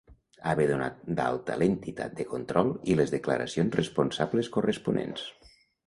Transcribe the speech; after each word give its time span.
Haver 0.53 0.63
donat 0.71 1.03
d'alta 1.19 1.57
l'entitat 1.63 2.17
de 2.21 2.27
control 2.31 2.73
i 2.95 2.99
les 3.03 3.15
declaracions 3.17 3.81
responsables 3.83 4.55
corresponents. 4.57 5.33